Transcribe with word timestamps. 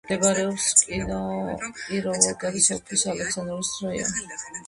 მდებარეობს 0.09 0.69
კიროვოგრადის 0.85 2.71
ოლქის 2.77 3.05
ალექსანდროვკის 3.13 3.77
რაიონში. 3.87 4.27